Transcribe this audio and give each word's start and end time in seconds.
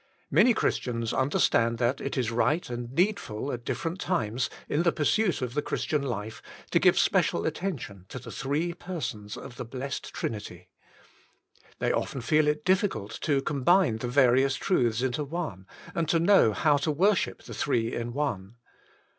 Many 0.31 0.55
Christians 0.55 1.13
understand 1.13 1.77
that 1.77 2.01
it 2.01 2.17
is 2.17 2.31
right 2.31 2.67
and 2.71 2.91
needful 2.91 3.51
at 3.51 3.63
different 3.63 3.99
times 4.01 4.49
in 4.67 4.81
the 4.81 4.91
pursuit 4.91 5.43
of 5.43 5.53
the 5.53 5.61
Christian 5.61 6.01
life, 6.01 6.41
to 6.71 6.79
give 6.79 6.97
special 6.97 7.45
at 7.45 7.53
tention 7.53 8.07
to 8.09 8.17
the 8.17 8.31
three 8.31 8.73
Persons 8.73 9.37
of 9.37 9.57
the 9.57 9.63
Blessed 9.63 10.11
Trinity. 10.11 10.69
They 11.77 11.91
often 11.91 12.21
feel 12.21 12.47
it 12.47 12.65
diflBcult 12.65 13.19
to 13.19 13.43
combine 13.43 13.97
the 13.97 14.07
various 14.07 14.55
truths 14.55 15.03
into 15.03 15.23
one, 15.23 15.67
and 15.93 16.09
to 16.09 16.17
know 16.17 16.51
how 16.51 16.77
to 16.77 16.89
worship 16.89 17.43
the 17.43 17.53
Three 17.53 17.93
in 17.93 18.11
One. 18.11 18.55